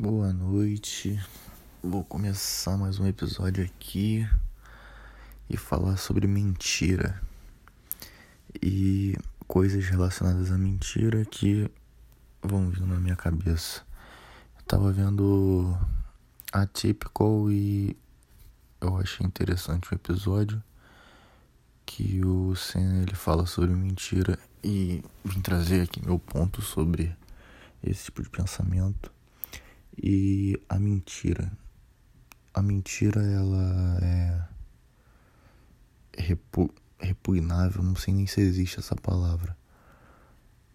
[0.00, 1.20] Boa noite.
[1.82, 4.24] Vou começar mais um episódio aqui
[5.50, 7.20] e falar sobre mentira
[8.62, 9.16] e
[9.48, 11.68] coisas relacionadas à mentira que
[12.40, 13.84] vão vindo na minha cabeça.
[14.56, 15.76] Eu tava vendo
[16.52, 17.96] Atypical e
[18.80, 20.62] eu achei interessante o episódio
[21.84, 27.12] que o Senna ele fala sobre mentira e vim trazer aqui meu ponto sobre
[27.82, 29.17] esse tipo de pensamento
[30.02, 31.50] e a mentira.
[32.54, 34.42] A mentira ela é
[36.16, 39.56] repu repugnável, não sei nem se existe essa palavra.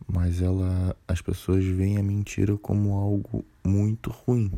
[0.07, 4.51] Mas ela as pessoas veem a mentira como algo muito ruim.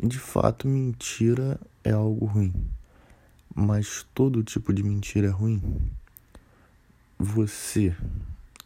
[0.00, 2.52] E de fato, mentira é algo ruim.
[3.54, 5.60] Mas todo tipo de mentira é ruim.
[7.18, 7.96] Você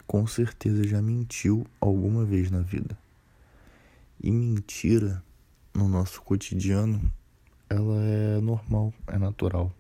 [0.07, 3.02] com certeza já mentiu alguma vez na vida.
[4.23, 5.21] E mentira
[5.75, 7.13] no nosso cotidiano,
[7.69, 9.75] ela é normal, é natural.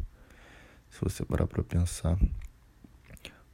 [0.90, 2.18] Se você parar para pensar,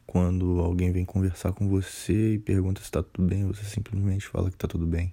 [0.06, 4.48] quando alguém vem conversar com você e pergunta se está tudo bem, você simplesmente fala
[4.48, 5.12] que está tudo bem.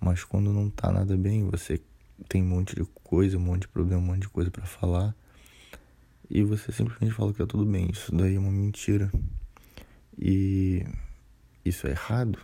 [0.00, 1.80] Mas quando não está nada bem, você
[2.28, 5.14] tem um monte de coisa, um monte de problema, um monte de coisa para falar
[6.28, 7.88] e você simplesmente fala que está tudo bem.
[7.88, 9.12] Isso daí é uma mentira.
[10.18, 10.84] E
[11.64, 12.36] isso é errado?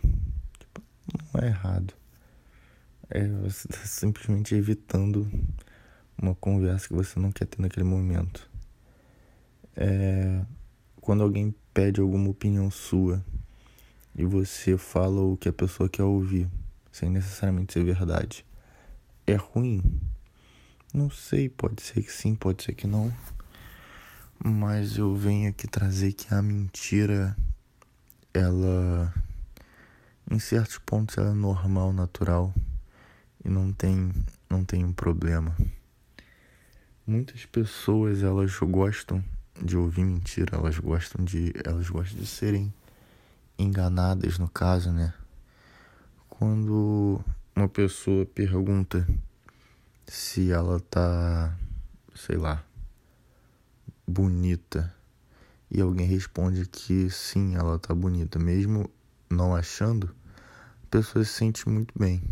[0.57, 0.81] Tipo,
[1.33, 1.99] não é errado
[3.09, 5.29] é você está simplesmente evitando
[6.21, 8.47] uma conversa que você não quer ter naquele momento.
[9.75, 10.45] É,
[11.01, 13.23] quando alguém pede alguma opinião sua
[14.15, 16.47] e você fala o que a pessoa quer ouvir,
[16.91, 18.45] sem necessariamente ser verdade,
[19.25, 19.81] é ruim?
[20.93, 23.11] Não sei, pode ser que sim, pode ser que não.
[24.43, 27.35] Mas eu venho aqui trazer que a mentira,
[28.33, 29.13] ela,
[30.29, 32.53] em certos pontos, ela é normal, natural
[33.43, 34.11] e não tem
[34.49, 35.55] não tem um problema.
[37.05, 39.23] Muitas pessoas elas gostam
[39.61, 42.73] de ouvir mentira, elas gostam de elas gostam de serem
[43.57, 45.13] enganadas no caso, né?
[46.29, 47.23] Quando
[47.55, 49.07] uma pessoa pergunta
[50.07, 51.55] se ela tá,
[52.15, 52.63] sei lá,
[54.07, 54.93] bonita
[55.69, 58.89] e alguém responde que sim, ela tá bonita, mesmo
[59.29, 60.15] não achando,
[60.83, 62.23] a pessoa se sente muito bem.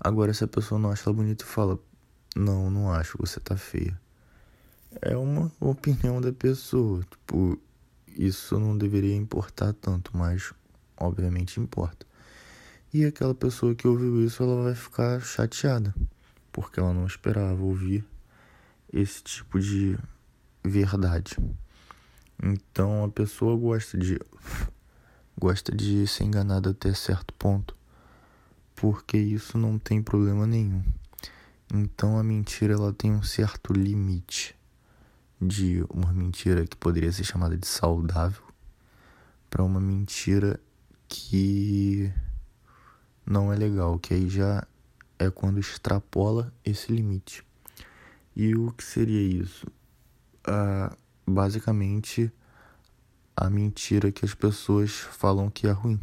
[0.00, 1.78] Agora, se a pessoa não acha ela bonita fala,
[2.36, 3.98] não, não acho, você tá feia.
[5.02, 7.02] É uma opinião da pessoa.
[7.02, 7.58] Tipo,
[8.08, 10.52] isso não deveria importar tanto, mas
[10.96, 12.06] obviamente importa.
[12.92, 15.94] E aquela pessoa que ouviu isso, ela vai ficar chateada,
[16.52, 18.04] porque ela não esperava ouvir
[18.92, 19.98] esse tipo de
[20.64, 21.36] verdade.
[22.42, 24.18] Então a pessoa gosta de
[25.36, 27.77] gosta de ser enganada até certo ponto
[28.80, 30.82] porque isso não tem problema nenhum.
[31.72, 34.56] Então a mentira ela tem um certo limite
[35.40, 38.42] de uma mentira que poderia ser chamada de saudável
[39.50, 40.60] para uma mentira
[41.08, 42.12] que
[43.26, 44.66] não é legal, que aí já
[45.18, 47.44] é quando extrapola esse limite.
[48.34, 49.66] E o que seria isso?
[50.44, 50.96] Ah,
[51.26, 52.32] basicamente,
[53.36, 56.00] a mentira que as pessoas falam que é ruim.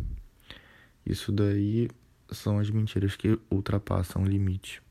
[1.06, 1.90] Isso daí
[2.38, 4.82] são as mentiras que ultrapassam o limite.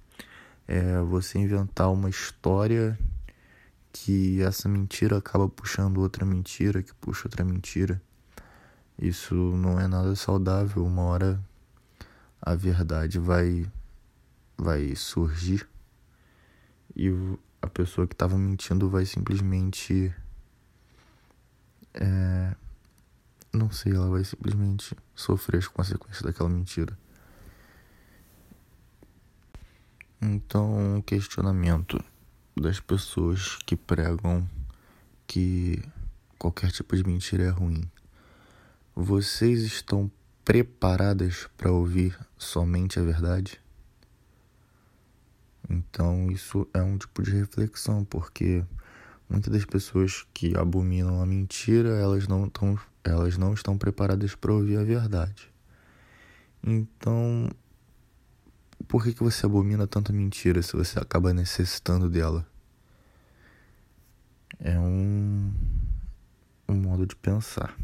[0.67, 2.99] É você inventar uma história
[3.93, 8.01] que essa mentira acaba puxando outra mentira, que puxa outra mentira.
[8.99, 10.85] Isso não é nada saudável.
[10.85, 11.41] Uma hora
[12.41, 13.71] a verdade vai
[14.57, 15.69] vai surgir
[16.95, 17.11] e
[17.61, 20.15] a pessoa que estava mentindo vai simplesmente
[21.95, 22.55] é,
[23.55, 26.99] não sei, ela vai simplesmente sofrer as consequências daquela mentira.
[30.27, 32.03] Então, um questionamento
[32.57, 34.49] das pessoas que pregam
[35.27, 35.83] que
[36.39, 37.85] qualquer tipo de mentira é ruim.
[38.97, 40.11] Vocês estão
[40.43, 43.61] preparadas para ouvir somente a verdade?
[45.69, 48.65] Então, isso é um tipo de reflexão, porque
[49.29, 54.55] muitas das pessoas que abominam a mentira, elas não estão, elas não estão preparadas para
[54.55, 55.53] ouvir a verdade.
[56.63, 57.51] Então,
[58.89, 62.47] por que, que você abomina tanta mentira se você acaba necessitando dela?
[64.59, 65.53] É um,
[66.69, 67.77] um modo de pensar.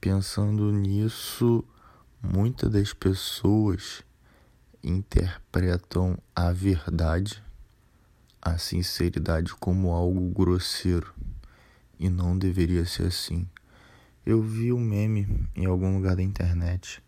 [0.00, 1.64] Pensando nisso,
[2.22, 4.02] muitas das pessoas
[4.82, 7.42] interpretam a verdade,
[8.40, 11.14] a sinceridade como algo grosseiro
[11.98, 13.46] e não deveria ser assim.
[14.24, 17.02] Eu vi um meme em algum lugar da internet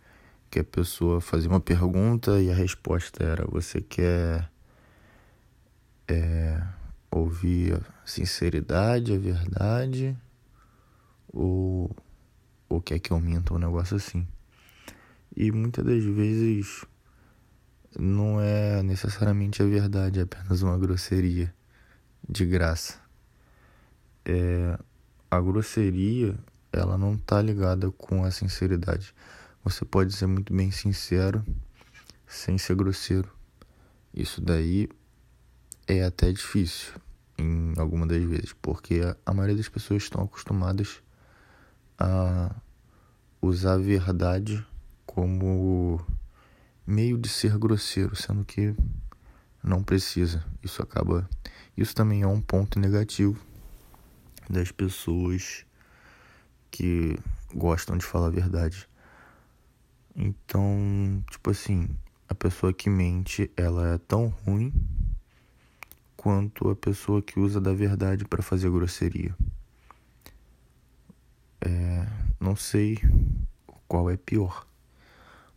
[0.53, 4.51] que a pessoa fazia uma pergunta e a resposta era: Você quer
[6.07, 6.63] é,
[7.11, 10.15] ouvir a sinceridade, a verdade?
[11.33, 11.91] Ou,
[12.69, 14.29] ou quer que eu minta um negócio assim?
[15.35, 16.85] E muitas das vezes
[17.99, 21.53] não é necessariamente a verdade, é apenas uma grosseria
[22.29, 23.01] de graça.
[24.23, 24.79] É,
[25.31, 26.39] a grosseria,
[26.71, 29.15] ela não tá ligada com a sinceridade.
[29.65, 31.45] Você pode ser muito bem sincero
[32.27, 33.31] sem ser grosseiro.
[34.13, 34.89] Isso daí
[35.87, 36.95] é até difícil
[37.39, 41.01] em alguma das vezes, porque a maioria das pessoas estão acostumadas
[41.97, 42.55] a
[43.41, 44.67] usar a verdade
[45.07, 46.05] como
[46.85, 48.75] meio de ser grosseiro, sendo que
[49.63, 50.45] não precisa.
[50.61, 51.31] Isso acaba.
[51.77, 53.41] Isso também é um ponto negativo
[54.51, 55.65] das pessoas
[56.69, 57.17] que
[57.55, 58.89] gostam de falar a verdade.
[60.15, 61.89] Então, tipo assim,
[62.29, 64.73] a pessoa que mente, ela é tão ruim
[66.17, 69.35] quanto a pessoa que usa da verdade para fazer grosseria.
[71.61, 72.07] É,
[72.41, 72.99] não sei
[73.87, 74.67] qual é pior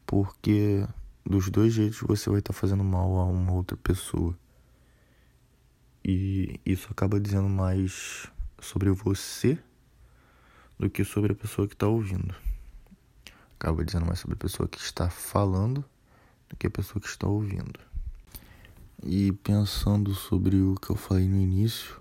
[0.06, 0.88] porque
[1.26, 4.38] dos dois jeitos você vai estar tá fazendo mal a uma outra pessoa.
[6.04, 8.28] E isso acaba dizendo mais
[8.60, 9.58] sobre você
[10.78, 12.36] do que sobre a pessoa que está ouvindo.
[13.60, 15.84] Acaba dizendo mais sobre a pessoa que está falando
[16.50, 17.80] do que a pessoa que está ouvindo.
[19.04, 22.00] E pensando sobre o que eu falei no início,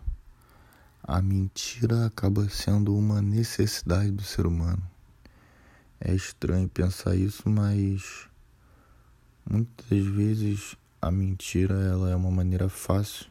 [1.03, 4.83] a mentira acaba sendo uma necessidade do ser humano.
[6.01, 8.29] É estranho pensar isso, mas
[9.49, 13.27] muitas vezes a mentira ela é uma maneira fácil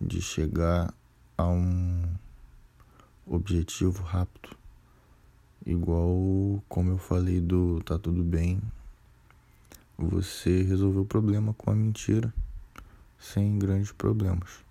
[0.00, 0.92] de chegar
[1.38, 2.02] a um
[3.26, 4.56] objetivo rápido.
[5.66, 8.62] Igual como eu falei do tá tudo bem,
[9.98, 12.32] você resolveu o problema com a mentira
[13.18, 14.64] sem grandes problemas.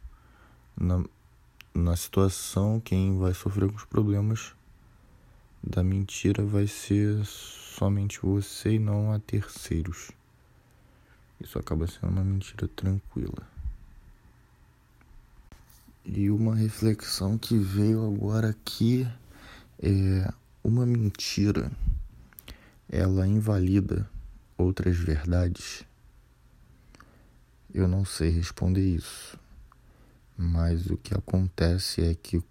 [0.77, 1.03] Na,
[1.73, 4.53] na situação, quem vai sofrer com os problemas
[5.61, 10.11] da mentira vai ser somente você e não a terceiros.
[11.41, 13.45] Isso acaba sendo uma mentira tranquila.
[16.05, 19.05] E uma reflexão que veio agora aqui
[19.79, 20.31] é
[20.65, 21.71] uma mentira
[22.89, 24.09] ela invalida
[24.57, 25.85] outras verdades?
[27.71, 29.39] Eu não sei responder isso.
[30.35, 32.43] Mas o que acontece é que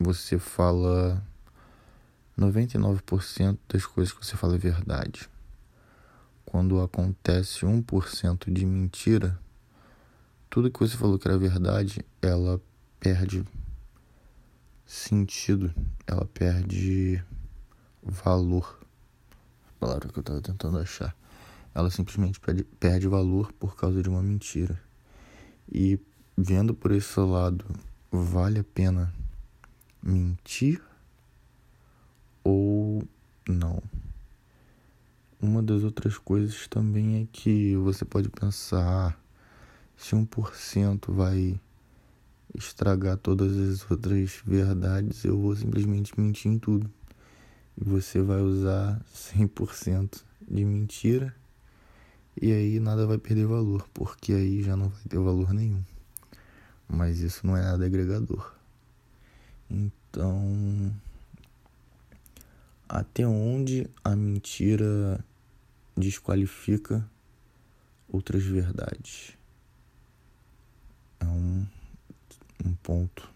[0.00, 1.22] você fala
[2.38, 5.28] 99% das coisas que você fala é verdade.
[6.46, 9.38] Quando acontece 1% de mentira,
[10.48, 12.58] tudo que você falou que era verdade, ela
[12.98, 13.44] perde
[14.86, 15.74] sentido,
[16.06, 17.22] ela perde
[18.08, 18.78] valor.
[19.68, 21.14] A palavra que eu estava tentando achar.
[21.74, 24.80] Ela simplesmente perde, perde valor por causa de uma mentira.
[25.70, 26.00] E
[26.36, 27.64] vendo por esse lado,
[28.10, 29.12] vale a pena
[30.02, 30.82] mentir
[32.42, 33.06] ou
[33.48, 33.82] não.
[35.40, 39.16] Uma das outras coisas também é que você pode pensar
[39.96, 41.60] se 1% vai
[42.56, 46.90] estragar todas as outras verdades, eu vou simplesmente mentir em tudo.
[47.80, 51.32] Você vai usar 100% de mentira
[52.40, 55.82] e aí nada vai perder valor, porque aí já não vai ter valor nenhum.
[56.88, 58.52] Mas isso não é nada agregador.
[59.70, 60.92] Então,
[62.88, 65.24] até onde a mentira
[65.96, 67.08] desqualifica
[68.08, 69.36] outras verdades.
[71.20, 71.66] É um,
[72.64, 73.30] um ponto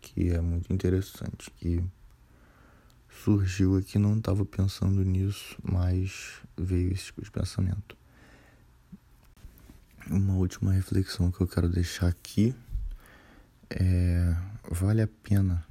[0.00, 1.82] que é muito interessante, que
[3.24, 7.96] surgiu aqui, não estava pensando nisso, mas veio esse tipo de pensamento.
[10.10, 12.54] Uma última reflexão que eu quero deixar aqui
[13.70, 14.36] é:
[14.70, 15.66] vale a pena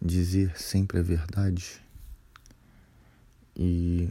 [0.00, 1.82] dizer sempre a verdade?
[3.56, 4.08] E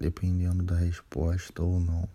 [0.00, 2.08] dependendo da resposta ou não,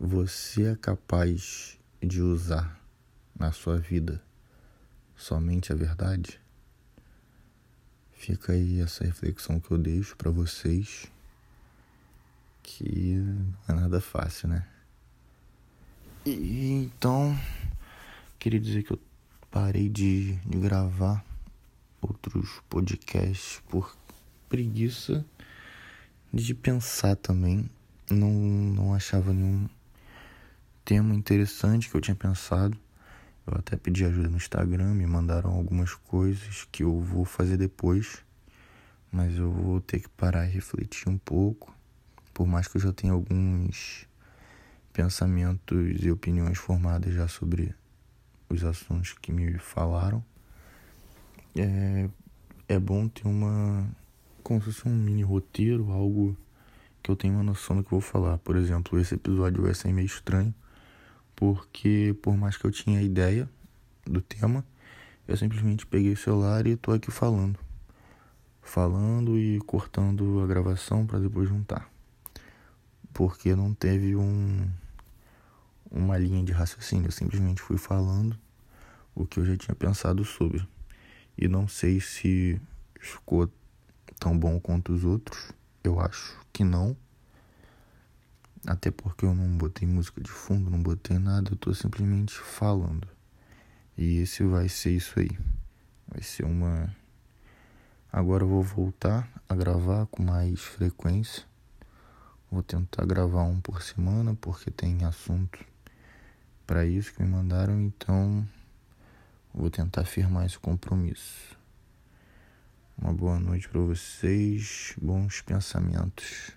[0.00, 2.80] você é capaz de usar
[3.38, 4.22] na sua vida
[5.14, 6.41] somente a verdade?
[8.22, 11.10] Fica aí essa reflexão que eu deixo para vocês,
[12.62, 13.16] que
[13.66, 14.64] não é nada fácil, né?
[16.24, 17.36] E então,
[18.38, 19.00] queria dizer que eu
[19.50, 21.24] parei de, de gravar
[22.00, 23.92] outros podcasts por
[24.48, 25.26] preguiça
[26.32, 27.68] de pensar também.
[28.08, 29.68] Não, não achava nenhum
[30.84, 32.78] tema interessante que eu tinha pensado.
[33.46, 38.22] Eu até pedi ajuda no Instagram, me mandaram algumas coisas que eu vou fazer depois.
[39.10, 41.74] mas eu vou ter que parar e refletir um pouco,
[42.32, 44.08] por mais que eu já tenha alguns
[44.92, 47.74] pensamentos e opiniões formadas já sobre
[48.48, 50.24] os assuntos que me falaram.
[51.56, 52.08] É,
[52.68, 53.86] é bom ter uma.
[54.42, 56.36] como se fosse um mini roteiro, algo
[57.02, 58.38] que eu tenha uma noção do que eu vou falar.
[58.38, 60.54] Por exemplo, esse episódio vai ser meio estranho,
[61.42, 63.50] porque por mais que eu tinha ideia
[64.06, 64.64] do tema,
[65.26, 67.58] eu simplesmente peguei o celular e tô aqui falando.
[68.60, 71.90] Falando e cortando a gravação para depois juntar.
[73.12, 74.70] Porque não teve um
[75.90, 78.38] uma linha de raciocínio, eu simplesmente fui falando
[79.12, 80.64] o que eu já tinha pensado sobre.
[81.36, 82.60] E não sei se
[83.00, 83.50] ficou
[84.16, 85.50] tão bom quanto os outros,
[85.82, 86.96] eu acho que não.
[88.66, 93.08] Até porque eu não botei música de fundo, não botei nada, eu tô simplesmente falando.
[93.98, 95.30] E esse vai ser isso aí.
[96.06, 96.94] Vai ser uma.
[98.12, 101.44] Agora eu vou voltar a gravar com mais frequência.
[102.50, 105.58] Vou tentar gravar um por semana, porque tem assunto
[106.66, 108.46] para isso que me mandaram, então
[109.52, 111.58] vou tentar firmar esse compromisso.
[112.96, 116.52] Uma boa noite para vocês, bons pensamentos.